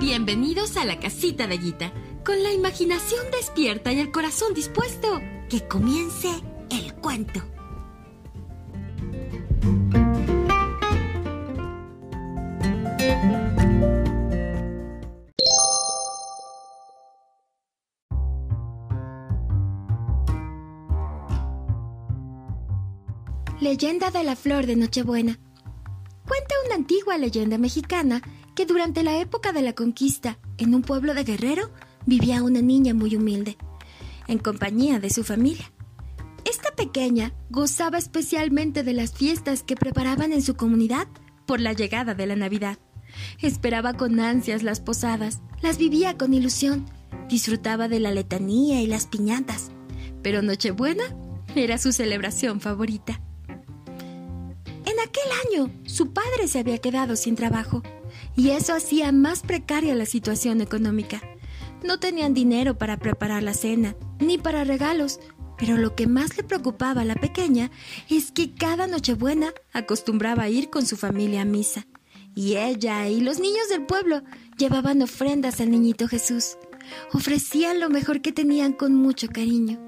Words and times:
Bienvenidos 0.00 0.78
a 0.78 0.86
la 0.86 0.98
casita 0.98 1.46
de 1.46 1.58
Guita, 1.58 1.92
con 2.24 2.42
la 2.42 2.50
imaginación 2.50 3.20
despierta 3.30 3.92
y 3.92 4.00
el 4.00 4.10
corazón 4.10 4.54
dispuesto. 4.54 5.20
Que 5.50 5.68
comience 5.68 6.30
el 6.70 6.94
cuento. 6.94 7.42
Leyenda 23.60 24.10
de 24.10 24.24
la 24.24 24.34
flor 24.34 24.64
de 24.64 24.76
Nochebuena. 24.76 25.38
Cuenta 26.30 26.54
una 26.64 26.76
antigua 26.76 27.18
leyenda 27.18 27.58
mexicana 27.58 28.22
que 28.54 28.64
durante 28.64 29.02
la 29.02 29.18
época 29.18 29.50
de 29.50 29.62
la 29.62 29.72
conquista, 29.72 30.38
en 30.58 30.76
un 30.76 30.82
pueblo 30.82 31.12
de 31.12 31.24
Guerrero, 31.24 31.72
vivía 32.06 32.44
una 32.44 32.62
niña 32.62 32.94
muy 32.94 33.16
humilde, 33.16 33.58
en 34.28 34.38
compañía 34.38 35.00
de 35.00 35.10
su 35.10 35.24
familia. 35.24 35.72
Esta 36.44 36.70
pequeña 36.76 37.32
gozaba 37.48 37.98
especialmente 37.98 38.84
de 38.84 38.92
las 38.92 39.12
fiestas 39.12 39.64
que 39.64 39.74
preparaban 39.74 40.32
en 40.32 40.40
su 40.40 40.54
comunidad 40.54 41.08
por 41.46 41.60
la 41.60 41.72
llegada 41.72 42.14
de 42.14 42.28
la 42.28 42.36
Navidad. 42.36 42.78
Esperaba 43.40 43.94
con 43.94 44.20
ansias 44.20 44.62
las 44.62 44.78
posadas, 44.78 45.40
las 45.62 45.78
vivía 45.78 46.16
con 46.16 46.32
ilusión, 46.32 46.86
disfrutaba 47.28 47.88
de 47.88 47.98
la 47.98 48.12
letanía 48.12 48.80
y 48.80 48.86
las 48.86 49.08
piñatas, 49.08 49.72
pero 50.22 50.42
Nochebuena 50.42 51.12
era 51.56 51.76
su 51.76 51.90
celebración 51.90 52.60
favorita. 52.60 53.20
Aquel 55.10 55.32
año, 55.48 55.72
su 55.86 56.12
padre 56.12 56.46
se 56.46 56.60
había 56.60 56.78
quedado 56.78 57.16
sin 57.16 57.34
trabajo 57.34 57.82
y 58.36 58.50
eso 58.50 58.74
hacía 58.74 59.10
más 59.10 59.40
precaria 59.40 59.92
la 59.96 60.06
situación 60.06 60.60
económica. 60.60 61.20
No 61.82 61.98
tenían 61.98 62.32
dinero 62.32 62.78
para 62.78 62.96
preparar 62.96 63.42
la 63.42 63.54
cena, 63.54 63.96
ni 64.20 64.38
para 64.38 64.62
regalos, 64.62 65.18
pero 65.58 65.76
lo 65.76 65.96
que 65.96 66.06
más 66.06 66.36
le 66.36 66.44
preocupaba 66.44 67.00
a 67.00 67.04
la 67.04 67.16
pequeña 67.16 67.72
es 68.08 68.30
que 68.30 68.54
cada 68.54 68.86
Nochebuena 68.86 69.52
acostumbraba 69.72 70.44
a 70.44 70.48
ir 70.48 70.70
con 70.70 70.86
su 70.86 70.96
familia 70.96 71.42
a 71.42 71.44
misa, 71.44 71.88
y 72.36 72.54
ella 72.54 73.08
y 73.08 73.20
los 73.20 73.40
niños 73.40 73.68
del 73.68 73.86
pueblo 73.86 74.22
llevaban 74.58 75.02
ofrendas 75.02 75.60
al 75.60 75.72
niñito 75.72 76.06
Jesús. 76.06 76.56
Ofrecían 77.12 77.80
lo 77.80 77.90
mejor 77.90 78.22
que 78.22 78.30
tenían 78.30 78.74
con 78.74 78.94
mucho 78.94 79.26
cariño. 79.26 79.84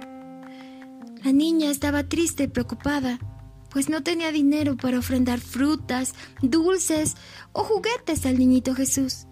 La 1.22 1.30
niña 1.30 1.70
estaba 1.70 2.02
triste 2.02 2.42
y 2.42 2.48
preocupada, 2.48 3.20
pues 3.72 3.88
no 3.88 4.02
tenía 4.02 4.30
dinero 4.32 4.76
para 4.76 4.98
ofrendar 4.98 5.40
frutas, 5.40 6.14
dulces 6.42 7.16
o 7.52 7.64
juguetes 7.64 8.26
al 8.26 8.38
niñito 8.38 8.74
Jesús. 8.74 9.26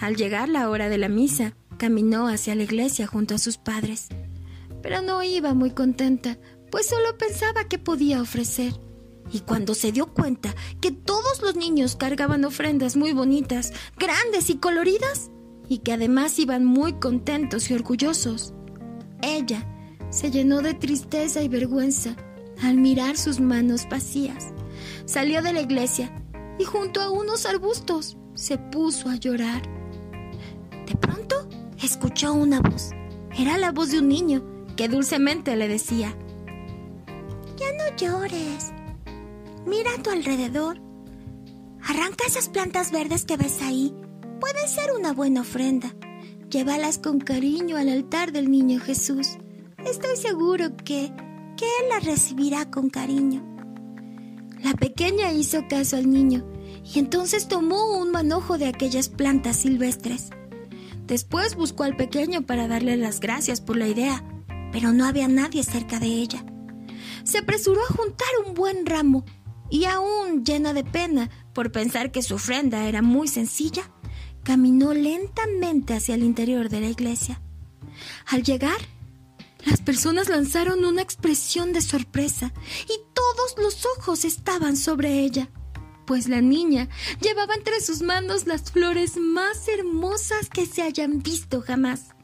Al 0.00 0.16
llegar 0.16 0.48
la 0.48 0.68
hora 0.68 0.88
de 0.88 0.98
la 0.98 1.08
misa, 1.08 1.54
caminó 1.78 2.26
hacia 2.28 2.54
la 2.54 2.64
iglesia 2.64 3.06
junto 3.06 3.34
a 3.34 3.38
sus 3.38 3.56
padres, 3.56 4.08
pero 4.82 5.00
no 5.00 5.22
iba 5.22 5.54
muy 5.54 5.70
contenta, 5.70 6.38
pues 6.70 6.88
solo 6.88 7.16
pensaba 7.18 7.64
que 7.64 7.78
podía 7.78 8.20
ofrecer. 8.20 8.74
Y 9.32 9.40
cuando 9.40 9.74
se 9.74 9.92
dio 9.92 10.12
cuenta 10.12 10.52
que 10.80 10.90
todos 10.90 11.40
los 11.40 11.54
niños 11.54 11.94
cargaban 11.94 12.44
ofrendas 12.44 12.96
muy 12.96 13.12
bonitas, 13.12 13.72
grandes 13.96 14.50
y 14.50 14.56
coloridas, 14.56 15.30
y 15.68 15.78
que 15.78 15.92
además 15.92 16.36
iban 16.40 16.64
muy 16.64 16.94
contentos 16.94 17.70
y 17.70 17.74
orgullosos, 17.74 18.54
ella 19.22 19.64
se 20.10 20.32
llenó 20.32 20.62
de 20.62 20.74
tristeza 20.74 21.42
y 21.42 21.48
vergüenza 21.48 22.16
al 22.62 22.76
mirar 22.76 23.16
sus 23.16 23.40
manos 23.40 23.86
vacías. 23.88 24.52
Salió 25.04 25.42
de 25.42 25.52
la 25.52 25.60
iglesia 25.60 26.12
y 26.58 26.64
junto 26.64 27.00
a 27.00 27.10
unos 27.10 27.46
arbustos 27.46 28.16
se 28.34 28.58
puso 28.58 29.08
a 29.08 29.16
llorar. 29.16 29.62
De 30.86 30.94
pronto 30.96 31.48
escuchó 31.82 32.32
una 32.32 32.60
voz. 32.60 32.90
Era 33.36 33.58
la 33.58 33.72
voz 33.72 33.90
de 33.90 33.98
un 33.98 34.08
niño 34.08 34.44
que 34.76 34.88
dulcemente 34.88 35.56
le 35.56 35.68
decía, 35.68 36.14
Ya 37.56 37.72
no 37.72 37.96
llores. 37.96 38.72
Mira 39.66 39.90
a 39.98 40.02
tu 40.02 40.10
alrededor. 40.10 40.80
Arranca 41.82 42.24
esas 42.26 42.48
plantas 42.48 42.92
verdes 42.92 43.24
que 43.24 43.36
ves 43.36 43.62
ahí. 43.62 43.94
Pueden 44.40 44.68
ser 44.68 44.92
una 44.98 45.12
buena 45.12 45.42
ofrenda. 45.42 45.94
Llévalas 46.50 46.98
con 46.98 47.20
cariño 47.20 47.76
al 47.76 47.88
altar 47.88 48.32
del 48.32 48.50
niño 48.50 48.80
Jesús. 48.80 49.38
Estoy 49.84 50.16
seguro 50.16 50.76
que 50.76 51.12
que 51.60 51.66
él 51.66 51.90
la 51.90 52.00
recibirá 52.00 52.70
con 52.70 52.88
cariño. 52.88 53.44
La 54.62 54.72
pequeña 54.72 55.30
hizo 55.30 55.68
caso 55.68 55.98
al 55.98 56.10
niño 56.10 56.50
y 56.82 56.98
entonces 56.98 57.48
tomó 57.48 57.98
un 57.98 58.10
manojo 58.10 58.56
de 58.56 58.66
aquellas 58.66 59.10
plantas 59.10 59.56
silvestres. 59.56 60.30
Después 61.06 61.56
buscó 61.56 61.84
al 61.84 61.96
pequeño 61.96 62.46
para 62.46 62.66
darle 62.66 62.96
las 62.96 63.20
gracias 63.20 63.60
por 63.60 63.76
la 63.76 63.88
idea, 63.88 64.24
pero 64.72 64.94
no 64.94 65.04
había 65.04 65.28
nadie 65.28 65.62
cerca 65.62 66.00
de 66.00 66.06
ella. 66.06 66.46
Se 67.24 67.36
apresuró 67.36 67.82
a 67.82 67.92
juntar 67.94 68.28
un 68.46 68.54
buen 68.54 68.86
ramo 68.86 69.26
y 69.68 69.84
aún 69.84 70.46
llena 70.46 70.72
de 70.72 70.84
pena 70.84 71.28
por 71.52 71.72
pensar 71.72 72.10
que 72.10 72.22
su 72.22 72.36
ofrenda 72.36 72.88
era 72.88 73.02
muy 73.02 73.28
sencilla, 73.28 73.82
caminó 74.44 74.94
lentamente 74.94 75.92
hacia 75.92 76.14
el 76.14 76.22
interior 76.22 76.70
de 76.70 76.80
la 76.80 76.88
iglesia. 76.88 77.42
Al 78.26 78.44
llegar, 78.44 78.78
las 79.64 79.80
personas 79.80 80.28
lanzaron 80.28 80.84
una 80.84 81.02
expresión 81.02 81.72
de 81.72 81.82
sorpresa 81.82 82.52
y 82.84 83.00
todos 83.14 83.56
los 83.58 83.86
ojos 83.98 84.24
estaban 84.24 84.76
sobre 84.76 85.20
ella, 85.20 85.50
pues 86.06 86.28
la 86.28 86.40
niña 86.40 86.88
llevaba 87.20 87.54
entre 87.54 87.80
sus 87.80 88.02
manos 88.02 88.46
las 88.46 88.70
flores 88.70 89.16
más 89.16 89.68
hermosas 89.68 90.48
que 90.48 90.66
se 90.66 90.82
hayan 90.82 91.22
visto 91.22 91.62
jamás. 91.62 92.14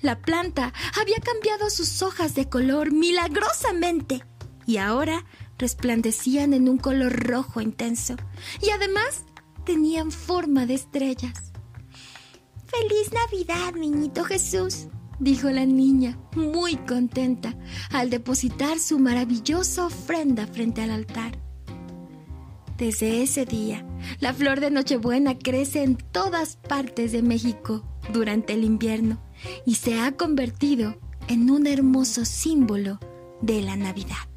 La 0.00 0.20
planta 0.20 0.72
había 1.00 1.18
cambiado 1.18 1.70
sus 1.70 2.02
hojas 2.02 2.34
de 2.34 2.48
color 2.48 2.92
milagrosamente 2.92 4.24
y 4.66 4.76
ahora 4.76 5.24
resplandecían 5.58 6.52
en 6.52 6.68
un 6.68 6.78
color 6.78 7.12
rojo 7.26 7.60
intenso 7.60 8.16
y 8.60 8.70
además 8.70 9.24
tenían 9.64 10.10
forma 10.10 10.66
de 10.66 10.74
estrellas. 10.74 11.52
¡Feliz 12.66 13.12
Navidad, 13.12 13.74
niñito 13.74 14.24
Jesús! 14.24 14.88
Dijo 15.18 15.50
la 15.50 15.66
niña, 15.66 16.18
muy 16.34 16.76
contenta, 16.76 17.56
al 17.90 18.10
depositar 18.10 18.78
su 18.78 18.98
maravillosa 18.98 19.86
ofrenda 19.86 20.46
frente 20.46 20.82
al 20.82 20.90
altar. 20.90 21.38
Desde 22.78 23.22
ese 23.22 23.44
día, 23.44 23.86
la 24.18 24.34
flor 24.34 24.60
de 24.60 24.70
Nochebuena 24.70 25.38
crece 25.38 25.82
en 25.84 25.96
todas 25.96 26.56
partes 26.56 27.12
de 27.12 27.22
México 27.22 27.84
durante 28.12 28.54
el 28.54 28.64
invierno 28.64 29.22
y 29.64 29.76
se 29.76 30.00
ha 30.00 30.12
convertido 30.12 30.96
en 31.28 31.50
un 31.50 31.66
hermoso 31.66 32.24
símbolo 32.24 32.98
de 33.40 33.62
la 33.62 33.76
Navidad. 33.76 34.31